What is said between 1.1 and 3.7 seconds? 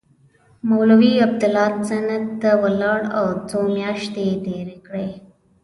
عبیدالله سند ته ولاړ او څو